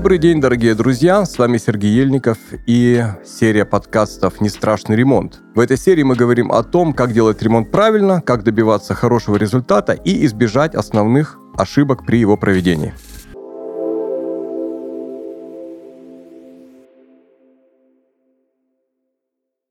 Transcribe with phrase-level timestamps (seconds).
[0.00, 1.26] Добрый день, дорогие друзья!
[1.26, 5.40] С вами Сергей Ельников и серия подкастов «Не страшный ремонт».
[5.54, 9.92] В этой серии мы говорим о том, как делать ремонт правильно, как добиваться хорошего результата
[9.92, 12.94] и избежать основных ошибок при его проведении.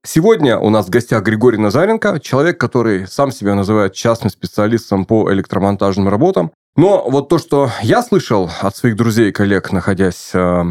[0.05, 5.33] Сегодня у нас в гостях Григорий Назаренко, человек, который сам себя называет частным специалистом по
[5.33, 6.51] электромонтажным работам.
[6.79, 10.63] Но вот то, что я слышал от своих друзей и коллег, находясь, э,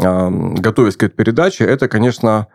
[0.00, 2.46] э, готовясь к этой передаче, это, конечно,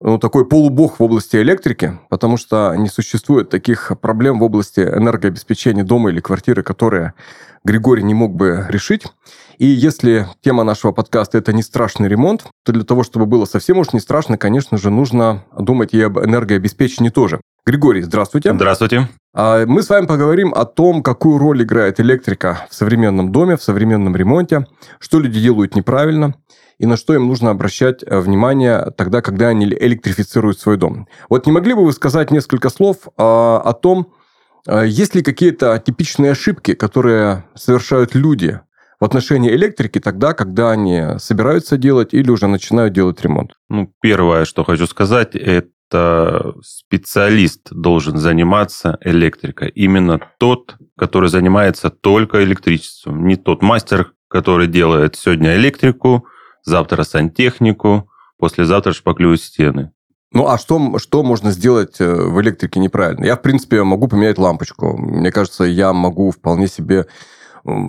[0.00, 5.84] ну, такой полубог в области электрики, потому что не существует таких проблем в области энергообеспечения
[5.84, 7.12] дома или квартиры, которые
[7.62, 9.04] Григорий не мог бы решить.
[9.58, 13.76] И если тема нашего подкаста– это не страшный ремонт, то для того, чтобы было совсем
[13.76, 17.38] уж не страшно, конечно же, нужно думать и об энергообеспечении тоже.
[17.66, 18.54] Григорий, здравствуйте.
[18.54, 19.08] Здравствуйте.
[19.34, 23.62] А, мы с вами поговорим о том, какую роль играет электрика в современном доме, в
[23.62, 24.66] современном ремонте,
[25.00, 26.36] что люди делают неправильно
[26.78, 31.08] и на что им нужно обращать э, внимание тогда, когда они электрифицируют свой дом.
[31.28, 34.12] Вот не могли бы вы сказать несколько слов а, о том,
[34.68, 38.60] а, есть ли какие-то типичные ошибки, которые совершают люди
[39.00, 43.54] в отношении электрики тогда, когда они собираются делать или уже начинают делать ремонт?
[43.68, 45.68] Ну, первое, что хочу сказать, это
[46.62, 49.70] специалист должен заниматься электрикой.
[49.70, 53.26] Именно тот, который занимается только электричеством.
[53.26, 56.26] Не тот мастер, который делает сегодня электрику,
[56.62, 59.92] завтра сантехнику, послезавтра шпаклюет стены.
[60.32, 63.24] Ну, а что, что можно сделать э, в электрике неправильно?
[63.24, 64.96] Я, в принципе, могу поменять лампочку.
[64.96, 67.06] Мне кажется, я могу вполне себе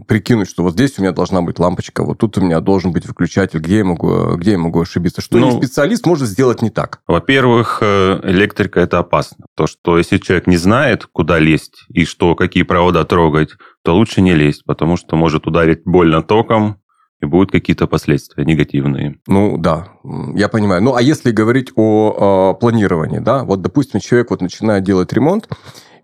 [0.08, 3.06] прикинуть, что вот здесь у меня должна быть лампочка, вот тут у меня должен быть
[3.06, 5.22] выключатель, где я могу, где я могу ошибиться.
[5.22, 7.02] Что ну, специалист может сделать не так?
[7.08, 9.46] Во-первых, э, электрика это опасно.
[9.56, 13.52] То, что если человек не знает, куда лезть и что, какие провода трогать,
[13.84, 16.78] то лучше не лезть, потому что может ударить больно током,
[17.22, 19.16] и будут какие-то последствия негативные.
[19.28, 19.88] Ну да,
[20.36, 20.84] я понимаю.
[20.84, 25.50] Ну а если говорить о, о планировании, да, вот допустим человек вот начинает делать ремонт,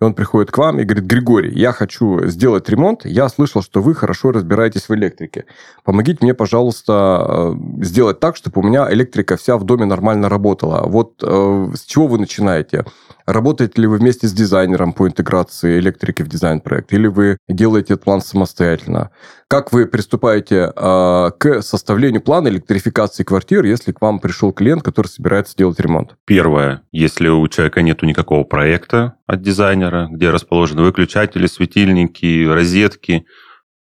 [0.04, 3.96] он приходит к вам и говорит, Григорий, я хочу сделать ремонт, я слышал, что вы
[3.96, 5.46] хорошо разбираетесь в электрике.
[5.84, 10.84] Помогите мне, пожалуйста, э, сделать так, чтобы у меня электрика вся в доме нормально работала.
[10.88, 12.86] Вот э, с чего вы начинаете?
[13.26, 16.92] Работаете ли вы вместе с дизайнером по интеграции электрики в дизайн-проект?
[16.94, 19.12] Или вы делаете этот план самостоятельно?
[19.48, 25.08] Как вы приступаете э, к составлению плана электрификации квартир, если к вам пришел клиент, который
[25.08, 26.18] собирается делать ремонт?
[26.26, 26.82] Первое.
[26.92, 33.26] Если у человека нет никакого проекта от дизайнера, где расположены выключатели, светильники, розетки,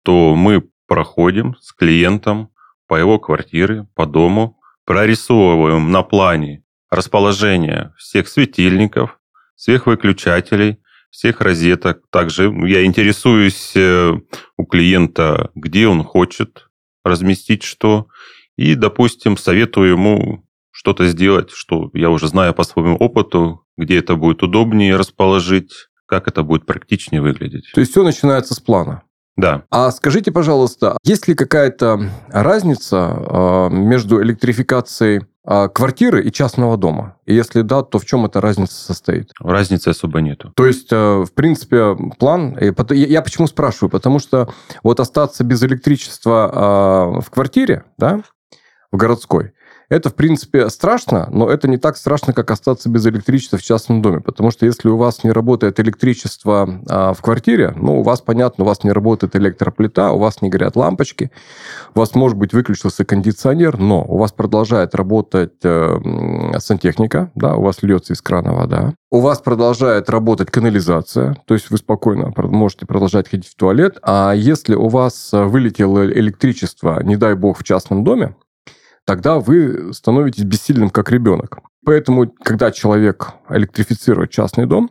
[0.03, 2.51] то мы проходим с клиентом
[2.89, 9.19] по его квартире, по дому, прорисовываем на плане расположение всех светильников,
[9.57, 10.79] всех выключателей,
[11.11, 12.03] всех розеток.
[12.11, 14.13] Также я интересуюсь э,
[14.57, 16.69] у клиента, где он хочет
[17.05, 18.09] разместить что,
[18.57, 24.15] и, допустим, советую ему что-то сделать, что я уже знаю по своему опыту, где это
[24.15, 25.73] будет удобнее расположить,
[26.07, 27.71] как это будет практичнее выглядеть.
[27.73, 29.03] То есть все начинается с плана?
[29.37, 29.65] Да.
[29.71, 37.17] А скажите, пожалуйста, есть ли какая-то разница э, между электрификацией а, квартиры и частного дома?
[37.27, 39.33] И если да, то в чем эта разница состоит?
[39.39, 40.53] Разницы особо нету.
[40.57, 42.57] То есть, э, в принципе, план...
[42.91, 43.91] Я почему спрашиваю?
[43.91, 44.49] Потому что
[44.83, 48.23] вот остаться без электричества а, в квартире, да,
[48.91, 49.53] в городской,
[49.89, 54.03] это, в принципе, страшно, но это не так страшно, как остаться без электричества в частном
[54.03, 54.21] доме.
[54.21, 58.65] Потому что если у вас не работает электричество а, в квартире, ну, у вас, понятно,
[58.65, 61.31] у вас не работает электроплита, у вас не горят лампочки,
[61.95, 67.63] у вас, может быть, выключился кондиционер, но у вас продолжает работать э, сантехника, да, у
[67.63, 72.87] вас льется из крана вода, у вас продолжает работать канализация, то есть вы спокойно можете
[72.87, 78.03] продолжать ходить в туалет, а если у вас вылетело электричество, не дай бог, в частном
[78.03, 78.35] доме,
[79.07, 81.61] тогда вы становитесь бессильным как ребенок.
[81.85, 84.91] Поэтому, когда человек электрифицирует частный дом,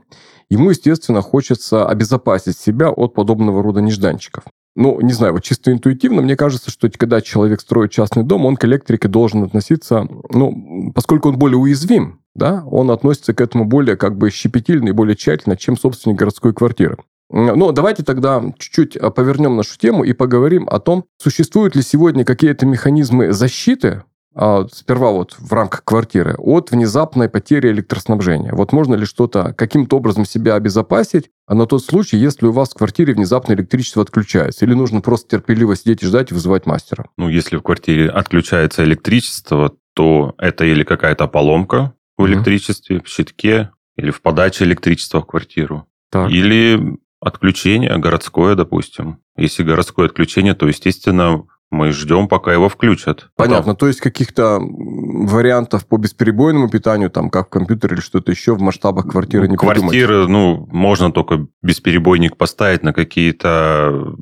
[0.50, 4.46] ему, естественно, хочется обезопасить себя от подобного рода нежданчиков.
[4.78, 8.58] Ну, не знаю, вот чисто интуитивно, мне кажется, что когда человек строит частный дом, он
[8.58, 13.96] к электрике должен относиться, ну, поскольку он более уязвим, да, он относится к этому более
[13.96, 16.98] как бы щепетильно и более тщательно, чем собственник городской квартиры.
[17.30, 22.24] Ну, давайте тогда чуть-чуть а, повернем нашу тему и поговорим о том, существуют ли сегодня
[22.24, 24.04] какие-то механизмы защиты
[24.36, 28.54] а, сперва вот в рамках квартиры от внезапной потери электроснабжения.
[28.54, 32.72] Вот можно ли что-то каким-то образом себя обезопасить а на тот случай, если у вас
[32.72, 34.66] в квартире внезапно электричество отключается?
[34.66, 37.06] Или нужно просто терпеливо сидеть и ждать и вызывать мастера?
[37.18, 43.72] Ну, если в квартире отключается электричество, то это или какая-то поломка в электричестве, в щитке,
[43.96, 45.88] или в подаче электричества в квартиру.
[46.10, 46.30] Так.
[46.32, 49.18] Или Отключение городское, допустим.
[49.36, 53.30] Если городское отключение, то, естественно, Мы ждем, пока его включат.
[53.36, 53.74] Понятно.
[53.74, 53.76] Потом...
[53.76, 58.62] То есть каких-то вариантов по бесперебойному питанию, там, как в компьютере или что-то еще в
[58.62, 60.30] масштабах квартиры не Квартиры, придумать?
[60.30, 64.16] ну, можно только бесперебойник поставить на какие-то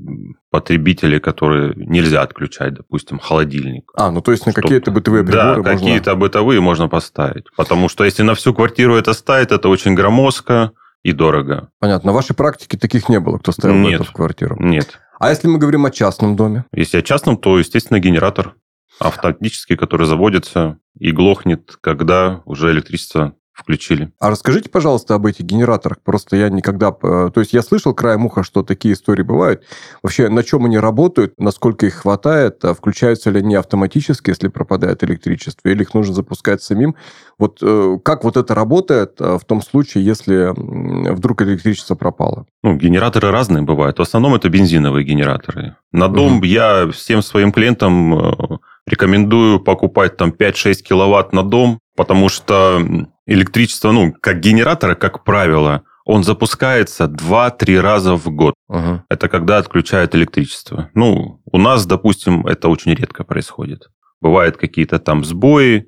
[0.50, 3.92] потребители, которые нельзя отключать, допустим, холодильник.
[3.96, 5.74] А, ну то есть на какие-то бытовые приборы Да, можно...
[5.74, 7.46] какие-то бытовые можно поставить.
[7.58, 10.72] Потому что если на всю квартиру это ставить, это очень громоздко
[11.04, 11.70] и дорого.
[11.80, 12.08] Понятно.
[12.08, 14.56] На вашей практике таких не было, кто ставил нет, в квартиру?
[14.60, 15.00] Нет.
[15.20, 16.66] А если мы говорим о частном доме?
[16.74, 18.56] Если о частном, то, естественно, генератор
[19.00, 24.12] автоматический, который заводится и глохнет, когда уже электричество включили.
[24.20, 26.02] А расскажите, пожалуйста, об этих генераторах.
[26.02, 26.96] Просто я никогда...
[27.04, 29.64] Э, то есть я слышал краем уха, что такие истории бывают.
[30.02, 35.04] Вообще, на чем они работают, насколько их хватает, а включаются ли они автоматически, если пропадает
[35.04, 36.96] электричество, или их нужно запускать самим.
[37.38, 40.52] Вот э, как вот это работает э, в том случае, если
[41.14, 42.48] вдруг электричество пропало?
[42.64, 44.00] Ну, генераторы разные бывают.
[44.00, 45.76] В основном это бензиновые генераторы.
[45.92, 46.46] На дом угу.
[46.46, 52.82] я всем своим клиентам рекомендую покупать там 5-6 киловатт на дом, потому что
[53.26, 58.56] электричество, ну, как генератора, как правило, он запускается 2-3 раза в год.
[58.68, 59.04] Угу.
[59.10, 60.90] Это когда отключают электричество.
[60.94, 63.90] Ну, у нас, допустим, это очень редко происходит.
[64.20, 65.88] Бывают какие-то там сбои,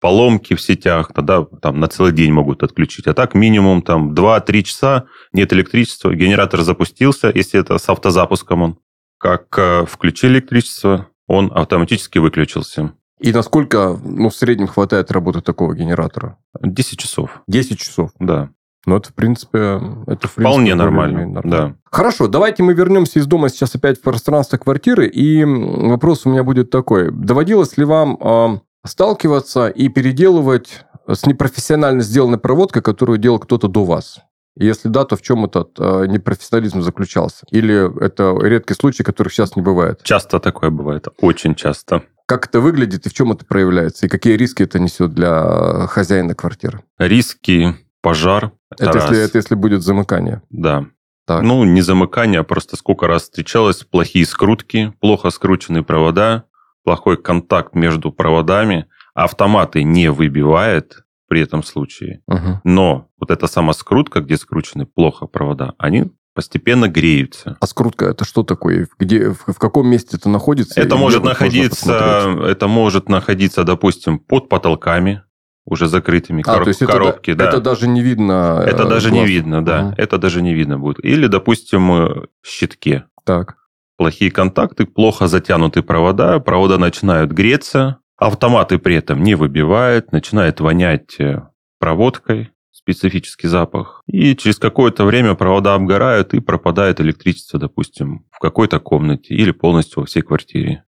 [0.00, 3.06] поломки в сетях, тогда там на целый день могут отключить.
[3.06, 8.78] А так минимум там 2-3 часа нет электричества, генератор запустился, если это с автозапуском он.
[9.18, 12.92] Как э, включили электричество, он автоматически выключился.
[13.24, 16.36] И насколько ну, в среднем хватает работы такого генератора?
[16.60, 17.42] 10 часов.
[17.48, 18.10] 10 часов?
[18.18, 18.50] Да.
[18.84, 19.58] Ну, это, в принципе,
[20.06, 21.76] это, в принципе, Вполне нормально, нормально, да.
[21.90, 25.06] Хорошо, давайте мы вернемся из дома сейчас опять в пространство квартиры.
[25.06, 27.10] И вопрос у меня будет такой.
[27.10, 33.86] Доводилось ли вам э, сталкиваться и переделывать с непрофессионально сделанной проводкой, которую делал кто-то до
[33.86, 34.18] вас?
[34.54, 37.46] Если да, то в чем этот э, непрофессионализм заключался?
[37.50, 40.00] Или это редкий случай, которых сейчас не бывает?
[40.02, 42.02] Часто такое бывает, очень часто.
[42.26, 44.06] Как это выглядит и в чем это проявляется?
[44.06, 46.82] И какие риски это несет для хозяина квартиры?
[46.98, 48.52] Риски, пожар.
[48.70, 50.42] Это, это, если, это если будет замыкание?
[50.50, 50.86] Да.
[51.26, 51.42] Так.
[51.42, 56.44] Ну, не замыкание, а просто сколько раз встречалось плохие скрутки, плохо скрученные провода,
[56.82, 62.22] плохой контакт между проводами, автоматы не выбивает при этом случае.
[62.26, 62.60] Угу.
[62.64, 67.56] Но вот эта сама скрутка, где скручены плохо провода, они постепенно греются.
[67.60, 68.88] А скрутка это что такое?
[68.98, 70.80] Где, в, в каком месте это находится?
[70.80, 75.22] Это может находиться, это может находиться, допустим, под потолками
[75.64, 77.30] уже закрытыми а, кор- то есть коробки.
[77.30, 77.48] Это, да.
[77.48, 78.62] это даже не видно.
[78.66, 79.22] Это э, даже глаз.
[79.22, 79.86] не видно, да.
[79.86, 79.94] Угу.
[79.96, 81.02] Это даже не видно будет.
[81.02, 83.04] Или, допустим, в щитке.
[83.24, 83.56] Так.
[83.96, 91.18] Плохие контакты, плохо затянуты провода, провода начинают греться, автоматы при этом не выбивают, начинает вонять
[91.18, 91.42] э,
[91.78, 92.50] проводкой,
[92.84, 94.02] специфический запах.
[94.06, 100.00] И через какое-то время провода обгорают и пропадает электричество, допустим, в какой-то комнате или полностью
[100.00, 100.84] во всей квартире.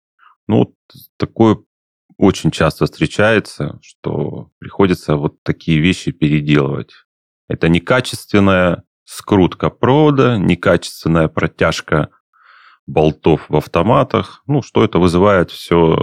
[0.47, 0.75] Ну,
[1.18, 1.57] такое
[2.18, 6.92] очень часто встречается, что приходится вот такие вещи переделывать.
[7.47, 12.09] Это некачественная скрутка провода, некачественная протяжка
[12.88, 14.44] болтов в автоматах.
[14.47, 15.95] Ну, что это вызывает все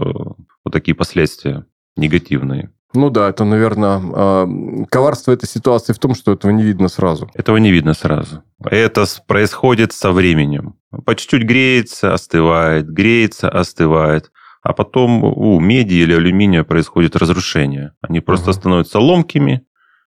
[0.65, 1.67] вот такие последствия
[1.97, 2.73] негативные.
[2.95, 4.49] Ну да, это, наверное, а,
[4.91, 7.31] коварство этой ситуации в том, что этого не видно сразу.
[7.35, 8.43] Этого не видно сразу.
[8.65, 10.77] Это происходит со временем.
[11.07, 14.31] По чуть-чуть греется, остывает, греется, остывает.
[14.63, 17.95] А потом у меди или алюминия происходит разрушение.
[18.01, 18.59] Они просто угу.
[18.59, 19.67] становятся ломкими,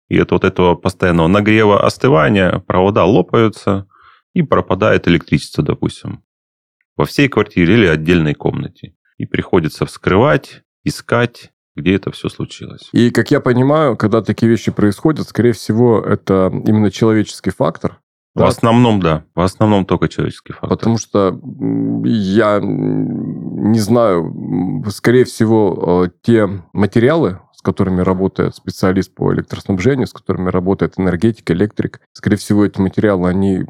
[0.09, 3.87] и от вот этого постоянного нагрева, остывания провода лопаются,
[4.35, 6.23] и пропадает электричество, допустим,
[6.97, 8.95] во всей квартире или отдельной комнате.
[9.17, 12.89] И приходится вскрывать, искать, где это все случилось.
[12.93, 18.01] И, как я понимаю, когда такие вещи происходят, скорее всего, это именно человеческий фактор.
[18.35, 18.49] В да?
[18.49, 19.25] основном, да.
[19.35, 20.71] В основном только человеческий фактор.
[20.71, 21.41] Потому что
[22.05, 30.13] я не знаю, скорее всего, э, те материалы, с которыми работает специалист по электроснабжению, с
[30.13, 33.65] которыми работает энергетик, электрик, скорее всего, эти материалы, они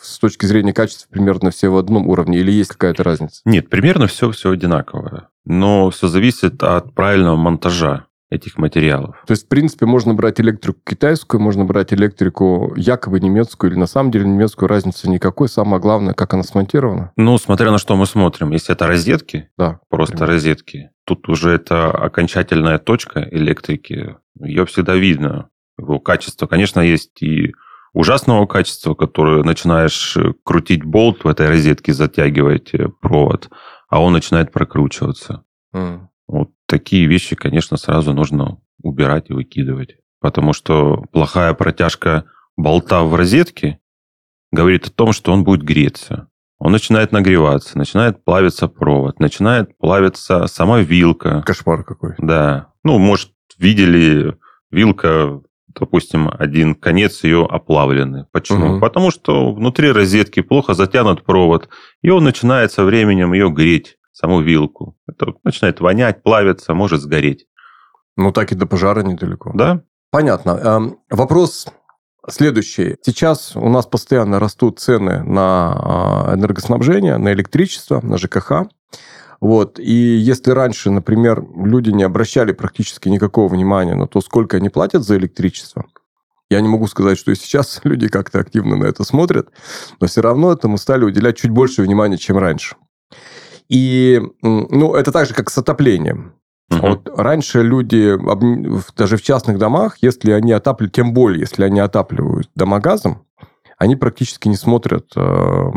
[0.00, 3.40] с точки зрения качества примерно все в одном уровне или есть какая-то разница?
[3.44, 9.16] Нет, примерно все, все одинаковое но все зависит от правильного монтажа этих материалов.
[9.26, 13.86] То есть, в принципе, можно брать электрику китайскую, можно брать электрику якобы немецкую или на
[13.86, 15.48] самом деле немецкую, разницы никакой.
[15.48, 17.12] Самое главное, как она смонтирована.
[17.16, 18.50] Ну, смотря на что мы смотрим.
[18.50, 20.34] Если это розетки, да, просто например.
[20.34, 24.16] розетки, тут уже это окончательная точка электрики.
[24.38, 25.48] Ее всегда видно.
[25.78, 27.54] Его качество, конечно, есть и
[27.98, 33.50] ужасного качества, которое начинаешь крутить болт в этой розетке, затягивать провод,
[33.88, 35.42] а он начинает прокручиваться.
[35.74, 36.06] Mm.
[36.28, 39.96] Вот такие вещи, конечно, сразу нужно убирать и выкидывать.
[40.20, 42.26] Потому что плохая протяжка
[42.56, 43.80] болта в розетке
[44.52, 46.28] говорит о том, что он будет греться.
[46.60, 51.42] Он начинает нагреваться, начинает плавиться провод, начинает плавиться сама вилка.
[51.42, 52.14] Кошмар какой.
[52.18, 52.72] Да.
[52.84, 54.36] Ну, может, видели
[54.70, 55.40] вилка,
[55.78, 58.24] допустим, один конец ее оплавленный.
[58.32, 58.66] Почему?
[58.66, 58.80] Мгм.
[58.80, 61.68] Потому что внутри розетки плохо затянут провод,
[62.02, 64.96] и он начинает со временем ее греть, саму вилку.
[65.06, 67.46] Это начинает вонять, плавиться, может сгореть.
[68.16, 69.52] Ну, так и до пожара недалеко.
[69.54, 69.82] Да?
[70.10, 70.50] Понятно.
[70.50, 71.66] Эм, Вопрос
[72.28, 72.96] следующий.
[73.02, 78.64] Сейчас у нас постоянно растут цены на а, энергоснабжение, на электричество, на ЖКХ.
[79.40, 79.78] Вот.
[79.78, 85.04] И если раньше, например, люди не обращали практически никакого внимания на то, сколько они платят
[85.04, 85.86] за электричество,
[86.50, 89.48] я не могу сказать, что и сейчас люди как-то активно на это смотрят,
[90.00, 92.76] но все равно этому стали уделять чуть больше внимания, чем раньше.
[93.68, 96.32] И, ну, это так же, как с отоплением.
[96.70, 96.80] Мгм.
[96.80, 98.18] Вот раньше люди,
[98.96, 103.24] даже в частных домах, если они отапливают, тем более, если они отапливают дома газом,
[103.78, 105.70] они практически не смотрят э,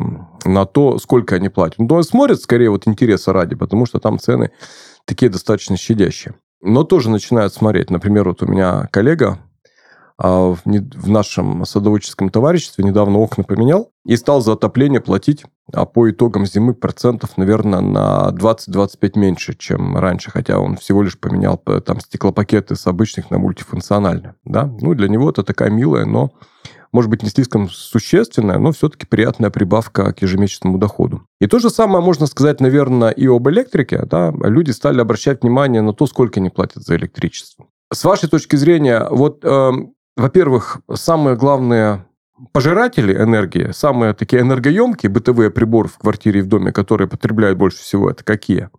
[0.45, 1.79] на то, сколько они платят.
[1.79, 4.51] Ну, смотрят скорее вот интереса ради, потому что там цены
[5.05, 6.33] такие достаточно щадящие.
[6.61, 7.89] Но тоже начинают смотреть.
[7.89, 9.39] Например, вот у меня коллега
[10.17, 15.45] а, в, не- в нашем садоводческом товариществе недавно окна поменял и стал за отопление платить
[15.73, 21.17] а по итогам зимы процентов, наверное, на 20-25 меньше, чем раньше, хотя он всего лишь
[21.19, 24.35] поменял п- там стеклопакеты с обычных на мультифункциональные.
[24.43, 24.65] Да?
[24.65, 26.31] Ну, для него это такая милая, но,
[26.91, 31.23] может быть, не слишком существенная, но все-таки приятная прибавка к ежемесячному доходу.
[31.39, 34.03] И то же самое можно сказать, наверное, и об электрике.
[34.05, 34.33] Да?
[34.43, 37.67] Люди стали обращать внимание на то, сколько они платят за электричество.
[37.93, 42.05] С вашей точки зрения, вот, эм, во-первых, самые главные
[42.51, 47.79] пожиратели энергии, самые такие энергоемкие бытовые приборы в квартире и в доме, которые потребляют больше
[47.79, 48.69] всего, это какие?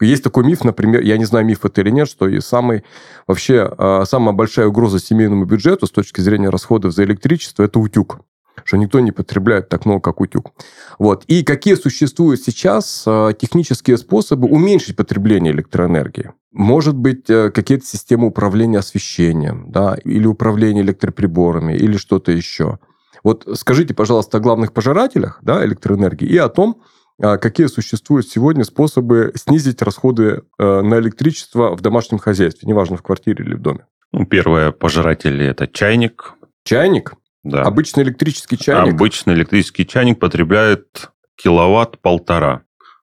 [0.00, 2.84] Есть такой миф, например, я не знаю, миф это или нет, что и самый,
[3.26, 8.20] вообще, э, самая большая угроза семейному бюджету с точки зрения расходов за электричество– это утюг.
[8.64, 10.52] Что никто не потребляет так много, как утюг.
[10.98, 11.24] Вот.
[11.26, 16.32] И какие существуют сейчас э, технические способы уменьшить потребление электроэнергии?
[16.52, 22.78] Может быть, э, какие-то системы управления освещением, да, или управления электроприборами, или что-то еще.
[23.22, 26.82] Вот скажите, пожалуйста, о главных пожирателях да, электроэнергии и о том,
[27.20, 33.02] а, какие существуют сегодня способы снизить расходы э, на электричество в домашнем хозяйстве, неважно, в
[33.02, 33.86] квартире или в доме.
[34.12, 36.34] Ну, первое, пожиратели– это чайник.
[36.64, 37.14] Чайник,
[37.44, 37.62] Да.
[37.62, 38.94] обычный электрический чайник.
[38.94, 42.62] Обычный электрический чайник потребляет киловатт-полтора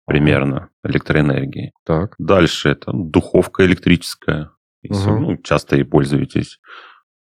[0.07, 1.73] примерно электроэнергии.
[1.85, 2.15] Так.
[2.19, 4.51] Дальше это духовка электрическая.
[4.83, 5.23] Если, Мгм.
[5.23, 6.61] ну, часто и пользуетесь.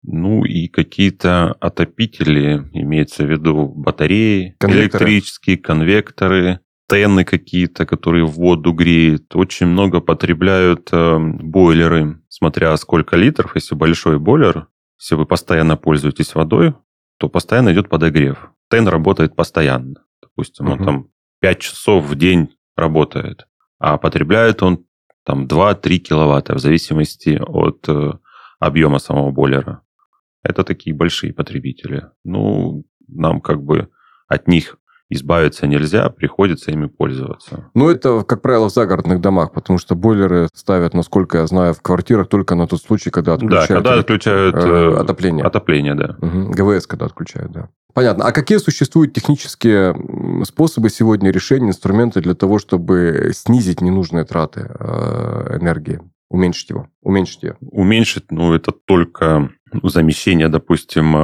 [0.07, 5.05] Ну и какие-то отопители, имеется в виду батареи, Конвекторы.
[5.05, 9.35] электрические конвекторы, тены какие-то, которые воду греют.
[9.35, 13.55] Очень много потребляют э, бойлеры, смотря сколько литров.
[13.55, 14.67] Если большой бойлер,
[14.99, 16.73] если вы постоянно пользуетесь водой,
[17.17, 18.49] то постоянно идет подогрев.
[18.69, 19.95] Тен работает постоянно.
[20.21, 20.85] Допустим, он Мгм.
[20.85, 21.07] там
[21.39, 23.47] 5 часов в день работает,
[23.79, 24.85] а потребляет он
[25.25, 28.11] там 2-3 киловатта в зависимости от э,
[28.59, 29.81] объема самого бойлера.
[30.45, 32.05] Это такие большие потребители.
[32.23, 33.89] Ну, нам как бы
[34.27, 34.77] от них
[35.09, 37.69] избавиться нельзя, приходится ими пользоваться.
[37.75, 41.81] Ну, это, как правило, в загородных домах, потому что бойлеры ставят, насколько я знаю, в
[41.81, 45.45] квартирах только на тот случай, когда Да, отключают когда эле- отключают э, э, отопление.
[45.45, 46.15] отопление, да.
[46.21, 46.51] Мгм.
[46.51, 47.69] ГВС, когда отключают, да.
[47.93, 48.25] Понятно.
[48.25, 49.95] А какие существуют технические
[50.43, 56.01] способы сегодня решения, инструменты для того, чтобы снизить ненужные траты э, энергии,
[56.35, 57.57] уменьшить его, уменьшить ее?
[57.61, 61.15] Уменьшить, ну, это только ну, замещение, допустим,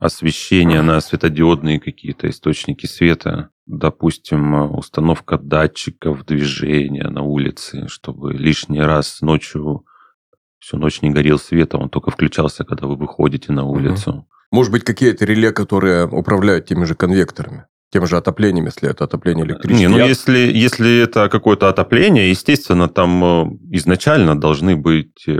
[0.00, 3.50] освещения на светодиодные какие-то источники света.
[3.66, 9.84] Допустим, э, установка датчиков движения на улице, чтобы лишний раз ночью
[10.58, 14.28] всю ночь не горел свет, а он только включался, когда вы выходите на улицу.
[14.52, 19.46] Может быть, какие-то реле, которые управляют теми же конвекторами, тем же отоплением, если это отопление
[19.46, 19.88] электричества.
[19.88, 25.38] Не, ну Я- если, если это какое-то отопление, естественно, там э, изначально должны быть э,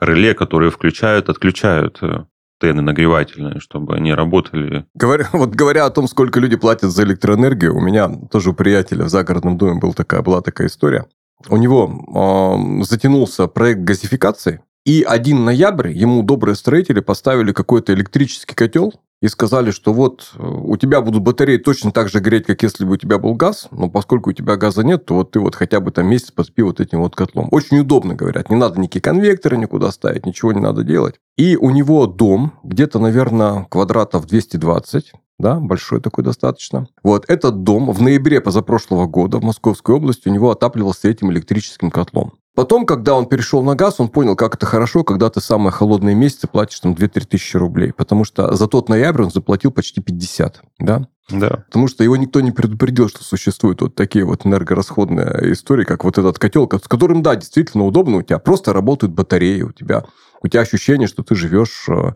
[0.00, 2.24] реле, которые включают, отключают э,
[2.60, 4.84] тены нагревательные, чтобы они работали.
[4.94, 9.04] Говоря, вот говоря о том, сколько люди платят за электроэнергию, у меня тоже у приятеля
[9.04, 11.06] в загородном доме был такая, была такая история.
[11.48, 18.54] У него э, затянулся проект газификации, и 1 ноябрь ему добрые строители поставили какой-то электрический
[18.54, 18.92] котел
[19.24, 22.84] и сказали, что вот э, у тебя будут батареи точно так же греть, как если
[22.84, 25.54] бы у тебя был газ, но поскольку у тебя газа нет, то вот ты вот
[25.54, 27.48] хотя бы там месяц поспи вот этим вот котлом.
[27.50, 28.50] Очень удобно, говорят.
[28.50, 31.14] Не надо никакие конвекторы никуда ставить, ничего не надо делать.
[31.38, 36.86] И у него дом где-то, наверное, квадратов 220, да, большой такой достаточно.
[37.02, 41.90] Вот этот дом в ноябре позапрошлого года в Московской области у него отапливался этим электрическим
[41.90, 42.34] котлом.
[42.54, 46.14] Потом, когда он перешел на газ, он понял, как это хорошо, когда ты самые холодные
[46.14, 47.92] месяцы платишь там 2-3 тысячи рублей.
[47.92, 50.62] Потому что за тот ноябрь он заплатил почти 50.
[50.78, 51.08] Да?
[51.30, 51.64] Да.
[51.66, 56.18] Потому что его никто не предупредил, что существуют вот такие вот энергорасходные истории, как вот
[56.18, 60.04] этот котел, с которым, да, действительно удобно, у тебя просто работают батареи, у тебя,
[60.44, 62.12] у тебя ощущение, что ты живешь э,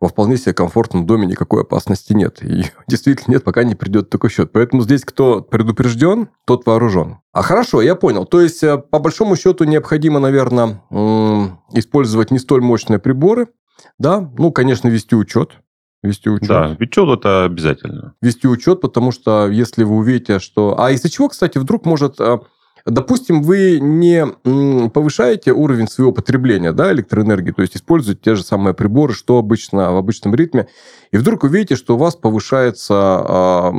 [0.00, 2.42] во вполне себе комфортном доме, никакой опасности нет.
[2.42, 4.50] И действительно нет, пока не придет такой счет.
[4.52, 7.18] Поэтому здесь кто предупрежден, тот вооружен.
[7.32, 8.26] А хорошо, я понял.
[8.26, 10.82] То есть, э, по большому счету, необходимо, наверное,
[11.72, 13.46] использовать не столь мощные приборы,
[13.98, 15.52] да, ну, конечно, вести учет,
[16.02, 16.48] Вести учет.
[16.48, 18.14] Да, учет это обязательно.
[18.22, 20.78] Вести учет, потому что если вы увидите, что...
[20.78, 22.38] А из-за чего, кстати, вдруг может э,
[22.90, 24.26] Допустим, вы не
[24.88, 29.92] повышаете уровень своего потребления да, электроэнергии, то есть используете те же самые приборы, что обычно
[29.92, 30.68] в обычном ритме,
[31.10, 33.72] и вдруг увидите, что у вас повышается,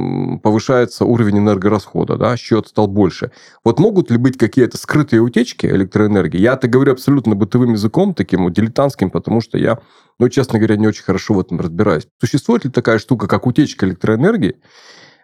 [0.44, 3.32] повышается уровень энергорасхода, да, счет стал больше.
[3.64, 6.40] Вот могут ли быть какие-то скрытые утечки электроэнергии?
[6.40, 9.80] Я это говорю абсолютно бытовым языком, таким дилетантским, потому что я,
[10.20, 12.08] ну, честно говоря, не очень хорошо в этом разбираюсь.
[12.20, 14.58] Существует ли такая штука, как утечка электроэнергии,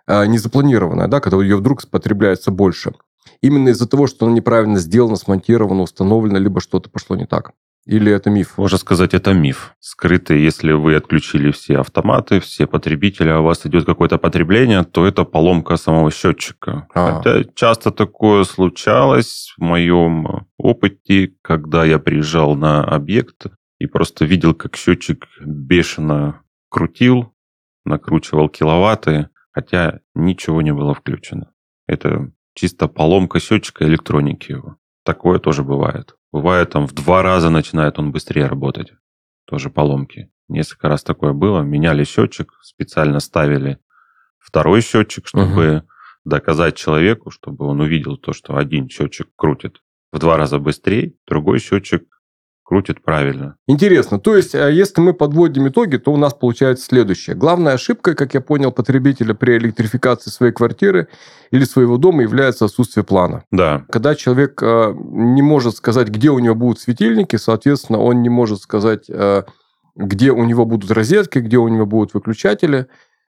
[0.07, 2.93] а, незапланированная, да, когда ее вдруг потребляется больше?
[3.41, 7.53] Именно из-за того, что оно неправильно сделано, смонтировано, установлено, либо что-то пошло не так?
[7.85, 8.57] Или это миф?
[8.57, 9.75] Можно сказать, это миф.
[9.79, 15.05] Скрытый, если вы отключили все автоматы, все потребители, а у вас идет какое-то потребление, то
[15.05, 16.87] это поломка самого счетчика.
[16.95, 17.17] А.
[17.17, 23.45] Хотя часто такое случалось в моем опыте, когда я приезжал на объект
[23.77, 27.35] и просто видел, как счетчик бешено крутил,
[27.85, 31.51] накручивал киловатты, хотя ничего не было включено.
[31.87, 34.77] Это чисто поломка счетчика электроники его.
[35.03, 36.15] Такое тоже бывает.
[36.31, 38.93] Бывает, там в два раза начинает он быстрее работать.
[39.45, 40.31] Тоже поломки.
[40.47, 41.61] Несколько раз такое было.
[41.61, 43.77] Меняли счетчик, специально ставили
[44.39, 45.87] второй счетчик, чтобы угу.
[46.23, 49.81] доказать человеку, чтобы он увидел то, что один счетчик крутит
[50.11, 52.03] в два раза быстрее, другой счетчик
[52.65, 53.55] крутит правильно.
[53.67, 54.19] Интересно.
[54.19, 57.35] То есть, а если мы подводим итоги, то у нас получается следующее.
[57.35, 61.07] Главная ошибка, как я понял, потребителя при электрификации своей квартиры
[61.51, 63.43] или своего дома является отсутствие плана.
[63.51, 63.85] Да.
[63.91, 68.61] Когда человек а, не может сказать, где у него будут светильники, соответственно, он не может
[68.61, 69.45] сказать, а,
[69.95, 72.87] где у него будут розетки, где у него будут выключатели.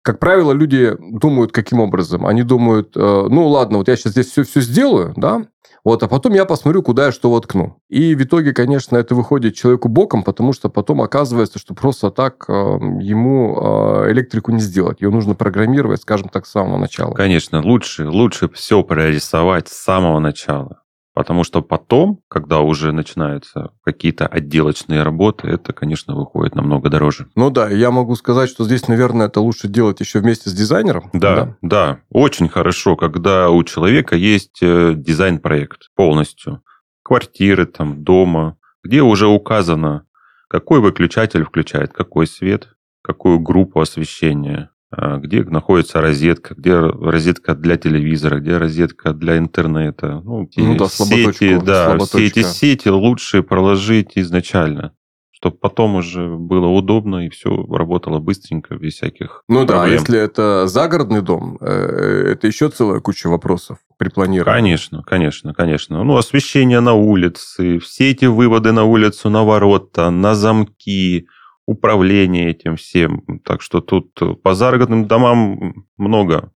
[0.06, 2.26] Как правило, люди думают каким образом?
[2.26, 5.46] Они думают, ну ладно, вот я сейчас здесь все, все сделаю, да,
[5.86, 7.80] вот, а потом я посмотрю, куда я что воткну.
[7.88, 12.44] И в итоге, конечно, это выходит человеку боком, потому что потом оказывается, что просто так
[12.48, 15.00] э, ему э, электрику не сделать.
[15.00, 17.14] Ее нужно программировать, скажем так, с самого начала.
[17.14, 20.80] Конечно, лучше, лучше все прорисовать с самого начала.
[21.16, 27.26] Потому что потом, когда уже начинаются какие-то отделочные работы, это, конечно, выходит намного дороже.
[27.34, 31.08] Ну да, я могу сказать, что здесь, наверное, это лучше делать еще вместе с дизайнером.
[31.14, 32.00] Да, да, да.
[32.10, 36.60] Очень хорошо, когда у человека есть э, дизайн-проект полностью.
[37.02, 40.04] Квартиры, там, дома, где уже указано,
[40.48, 42.68] какой выключатель включает какой свет,
[43.00, 50.22] какую группу освещения, где находится розетка, где розетка для телевизора, где розетка для интернета.
[50.24, 54.92] Ну, ну да, сети, да, все эти сети лучше проложить изначально
[55.38, 59.88] чтобы потом уже было удобно и все работало быстренько, без всяких Ну проблем.
[59.88, 64.60] да, если это загородный дом, э, это еще целая куча вопросов при планировании.
[64.62, 66.02] Конечно, конечно, конечно.
[66.04, 71.26] Ну, освещение на улице, все эти выводы на улицу, на ворота, на замки,
[71.66, 73.22] управление этим всем.
[73.44, 76.52] Так что тут по загородным домам много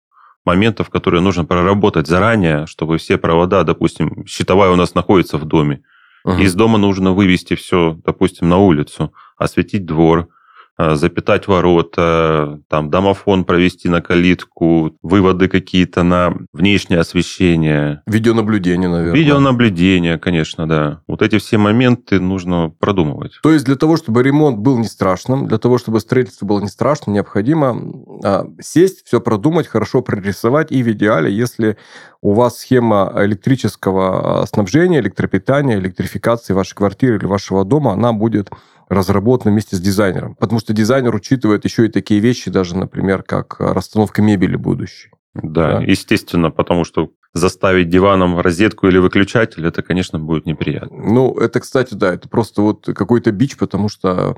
[0.44, 5.82] моментов, которые нужно проработать заранее, чтобы все провода, допустим, щитовая у нас находится в доме.
[6.24, 6.38] Угу.
[6.38, 10.28] Из дома нужно вывести все, допустим, на улицу, осветить двор, Э,
[10.78, 18.02] запитать ворота, там домофон провести на калитку, выводы какие-то на внешнее освещение.
[18.06, 19.18] Видеонаблюдение, наверное.
[19.18, 21.00] Видеонаблюдение, конечно, да.
[21.08, 23.32] Вот эти все моменты нужно продумывать.
[23.42, 26.68] То есть для того, чтобы ремонт был не страшным, для того, чтобы строительство было не
[26.68, 27.76] страшным, необходимо
[28.24, 31.76] а, сесть, все продумать, хорошо прорисовать и в идеале, если
[32.20, 38.50] у вас схема электрического а, снабжения, электропитания, электрификации вашей квартиры или вашего дома, она будет
[38.88, 40.34] разработана вместе с дизайнером.
[40.34, 45.10] Потому что дизайнер учитывает еще и такие вещи, даже, например, как расстановка мебели будущей.
[45.34, 50.96] Да, да, естественно, потому что заставить диваном розетку или выключатель, это, конечно, будет неприятно.
[50.96, 54.36] Ну, это, кстати, да, это просто вот какой-то бич, потому что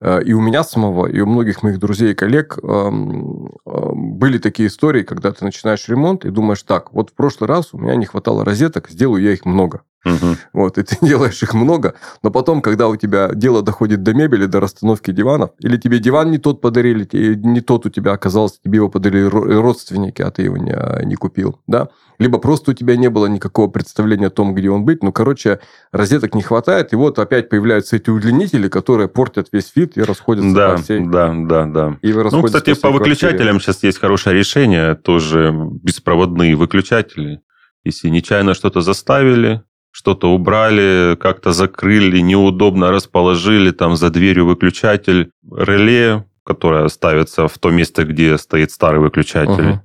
[0.00, 4.38] э, и у меня самого, и у многих моих друзей и коллег эм, эм, были
[4.38, 7.96] такие истории, когда ты начинаешь ремонт и думаешь, так, вот в прошлый раз у меня
[7.96, 9.82] не хватало розеток, сделаю я их много.
[10.04, 10.36] Угу.
[10.52, 14.46] Вот, и ты делаешь их много, но потом, когда у тебя дело доходит до мебели,
[14.46, 18.76] до расстановки диванов, или тебе диван не тот подарили, не тот у тебя оказался, тебе
[18.76, 21.88] его подарили родственники, а ты его не, не купил, да?
[22.18, 25.04] Либо просто у тебя не было никакого представления о том, где он быть.
[25.04, 25.60] Ну, короче,
[25.92, 30.54] розеток не хватает, и вот опять появляются эти удлинители, которые портят весь вид и расходятся
[30.54, 31.06] да, по всей...
[31.06, 31.96] Да, да, да.
[32.02, 37.40] И ну, кстати, по, по выключателям сейчас есть хорошее решение, тоже беспроводные выключатели.
[37.84, 39.62] Если нечаянно что-то заставили,
[39.98, 47.70] что-то убрали, как-то закрыли, неудобно расположили, там за дверью выключатель, реле, которое ставится в то
[47.70, 49.78] место, где стоит старый выключатель, uh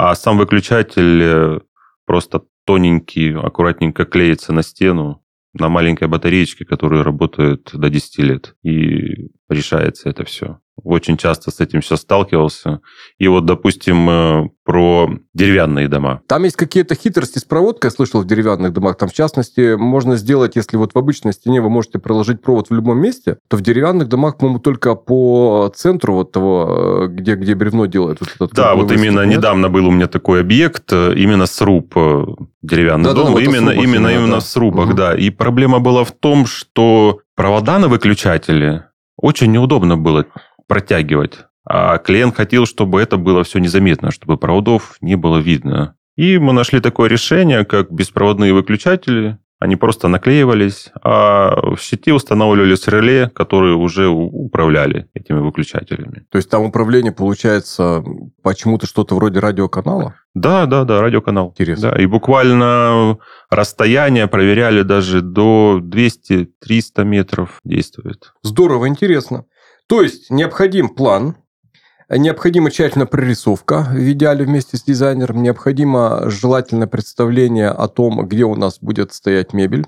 [0.00, 1.60] а сам выключатель э,
[2.06, 8.54] просто тоненький, аккуратненько клеится на стену, на маленькой батареечке, которая работает до 10 лет.
[8.62, 12.80] И решается это все очень часто с этим сейчас сталкивался.
[13.18, 16.20] И вот, допустим, э, про деревянные дома.
[16.28, 18.96] Там есть какие-то хитрости с проводкой, я слышал, в деревянных домах.
[18.98, 22.74] Там, в частности, можно сделать, если вот в обычной стене вы можете проложить провод в
[22.74, 27.54] любом месте, то в деревянных домах, по-моему, только по центру вот того, э, где, где
[27.54, 28.20] бревно делают.
[28.20, 29.38] Вот этот да, вот именно нет?
[29.38, 31.94] недавно был у меня такой объект, э, именно сруб
[32.62, 34.40] деревянный да, дом, да, вот именно, срубах, именно, именно да.
[34.40, 34.96] в срубах, угу.
[34.96, 35.14] да.
[35.14, 38.84] И проблема была в том, что провода на выключатели
[39.16, 40.26] очень неудобно было
[40.68, 41.40] протягивать.
[41.66, 45.96] А клиент хотел, чтобы это было все незаметно, чтобы проводов не было видно.
[46.16, 49.38] И мы нашли такое решение, как беспроводные выключатели.
[49.60, 56.26] Они просто наклеивались, а в щите устанавливались реле, которые уже управляли этими выключателями.
[56.30, 58.04] То есть там управление получается
[58.42, 60.14] почему-то что-то вроде радиоканала?
[60.34, 61.48] Да, да, да, радиоканал.
[61.48, 61.90] Интересно.
[61.90, 63.18] Да, и буквально
[63.50, 66.46] расстояние проверяли даже до 200-300
[67.04, 68.32] метров действует.
[68.42, 69.44] Здорово, интересно.
[69.88, 71.36] То есть необходим план,
[72.10, 78.54] необходима тщательная прорисовка, в идеале вместе с дизайнером, необходимо желательное представление о том, где у
[78.54, 79.86] нас будет стоять мебель.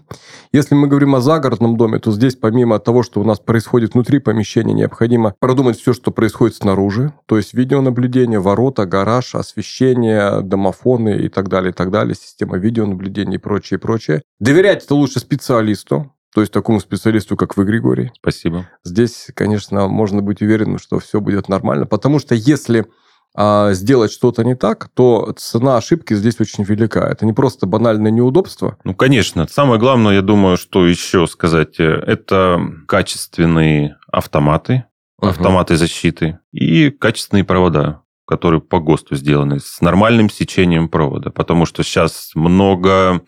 [0.52, 4.20] Если мы говорим о загородном доме, то здесь помимо того, что у нас происходит внутри
[4.20, 11.28] помещения, необходимо продумать все, что происходит снаружи, то есть видеонаблюдение, ворота, гараж, освещение, домофоны и
[11.28, 14.22] так далее, и так далее, система видеонаблюдения и прочее, и прочее.
[14.38, 18.12] Доверять это лучше специалисту, то есть такому специалисту, как вы, Григорий.
[18.16, 18.68] Спасибо.
[18.84, 22.86] Здесь, конечно, можно быть уверенным, что все будет нормально, потому что если
[23.34, 27.00] а, сделать что-то не так, то цена ошибки здесь очень велика.
[27.08, 28.76] Это не просто банальное неудобство.
[28.84, 29.46] Ну, конечно.
[29.48, 34.84] Самое главное, я думаю, что еще сказать, э, это качественные автоматы,
[35.18, 35.28] угу.
[35.28, 41.30] автоматы защиты и качественные провода которые по ГОСТу сделаны, с нормальным сечением провода.
[41.30, 43.22] Потому что сейчас много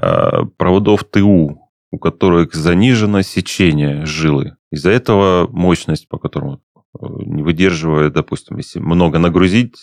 [0.00, 1.61] э, проводов ТУ,
[1.92, 4.56] у которых занижено сечение жилы.
[4.72, 6.62] Из-за этого мощность, по которому
[6.98, 9.76] э, не выдерживает, допустим, если много нагрузить,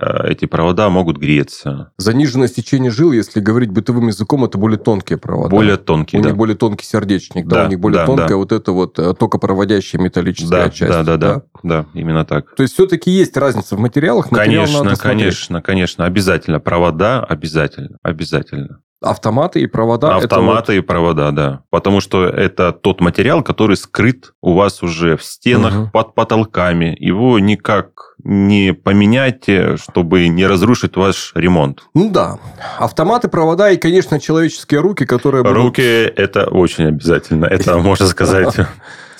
[0.00, 1.92] э, эти провода могут греться.
[1.98, 5.50] Заниженное сечение жил, если говорить бытовым языком, это более тонкие провода.
[5.50, 6.30] Более тонкие, У да.
[6.30, 8.36] них более тонкий сердечник, да, да у них более да, тонкая да.
[8.36, 10.90] вот эта вот э, токопроводящая металлическая да, часть.
[10.92, 12.54] Да, да, да, да, да, именно так.
[12.56, 14.30] То есть, все-таки есть разница в материалах?
[14.30, 16.58] Материал конечно, конечно, конечно, обязательно.
[16.58, 18.80] Провода обязательно, обязательно.
[19.02, 20.16] Автоматы и провода.
[20.16, 20.78] Автоматы вот...
[20.78, 21.62] и провода, да.
[21.70, 25.90] Потому что это тот материал, который скрыт у вас уже в стенах, угу.
[25.90, 26.94] под потолками.
[26.98, 31.82] Его никак не поменяйте, чтобы не разрушить ваш ремонт.
[31.94, 32.38] Ну да.
[32.78, 35.56] Автоматы, провода и, конечно, человеческие руки, которые будут...
[35.56, 35.82] Руки–
[36.16, 37.46] это очень обязательно.
[37.46, 38.54] Это, можно сказать,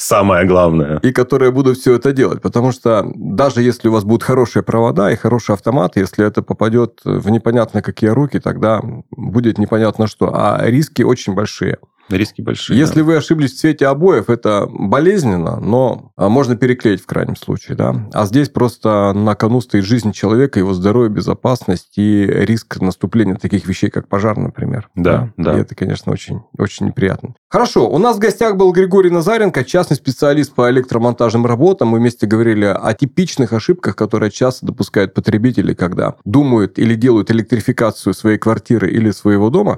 [0.00, 0.98] самое главное.
[1.02, 2.40] И которые будут все это делать.
[2.40, 7.00] Потому что даже если у вас будут хорошие провода и хороший автомат, если это попадет
[7.04, 10.30] в непонятно какие руки, тогда будет непонятно что.
[10.34, 11.78] А риски очень большие.
[12.16, 12.78] Риски большие.
[12.78, 13.04] Если да.
[13.04, 17.76] вы ошиблись в цвете обоев, это болезненно, но а, можно переклеить в крайнем случае.
[17.76, 18.08] Да?
[18.12, 23.66] А здесь просто на кону стоит жизнь человека, его здоровье, безопасность и риск наступления таких
[23.66, 24.88] вещей, как пожар, например.
[24.94, 25.52] Да, да.
[25.52, 25.58] да.
[25.58, 27.34] И это, конечно, очень, очень неприятно.
[27.48, 31.88] Хорошо, у нас в гостях был Григорий Назаренко, частный специалист по электромонтажным работам.
[31.88, 38.14] Мы вместе говорили о типичных ошибках, которые часто допускают потребители, когда думают или делают электрификацию
[38.14, 39.76] своей квартиры или своего дома.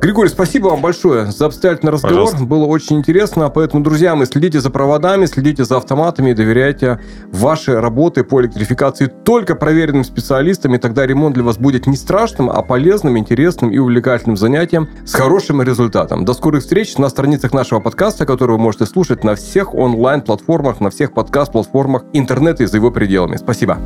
[0.00, 2.24] Григорий, спасибо вам большое за обстоятельный разговор.
[2.24, 2.44] Пожалуйста.
[2.46, 3.50] Было очень интересно.
[3.50, 9.06] Поэтому, друзья мои, следите за проводами, следите за автоматами и доверяйте вашей работе по электрификации
[9.06, 10.74] только проверенным специалистам.
[10.74, 15.12] И тогда ремонт для вас будет не страшным, а полезным, интересным и увлекательным занятием с
[15.12, 16.24] хорошим результатом.
[16.24, 20.88] До скорых встреч на страницах нашего подкаста, который вы можете слушать на всех онлайн-платформах, на
[20.88, 23.36] всех подкаст-платформах интернета и за его пределами.
[23.36, 23.78] Спасибо.